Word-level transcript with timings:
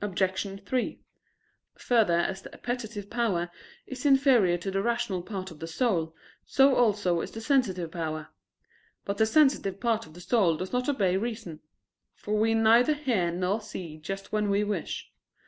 Obj. 0.00 0.60
3: 0.64 1.00
Further, 1.78 2.14
as 2.18 2.42
the 2.42 2.54
appetitive 2.54 3.10
power 3.10 3.50
is 3.88 4.06
inferior 4.06 4.56
to 4.58 4.70
the 4.70 4.80
rational 4.84 5.20
part 5.20 5.50
of 5.50 5.58
the 5.58 5.66
soul, 5.66 6.14
so 6.46 6.76
also 6.76 7.20
is 7.22 7.32
the 7.32 7.40
sensitive 7.40 7.90
power. 7.90 8.28
But 9.04 9.18
the 9.18 9.26
sensitive 9.26 9.80
part 9.80 10.06
of 10.06 10.14
the 10.14 10.20
soul 10.20 10.56
does 10.56 10.72
not 10.72 10.88
obey 10.88 11.16
reason: 11.16 11.58
for 12.14 12.38
we 12.38 12.54
neither 12.54 12.94
hear 12.94 13.32
nor 13.32 13.60
see 13.60 13.96
just 13.98 14.30
when 14.30 14.48
we 14.48 14.62
wish. 14.62 15.10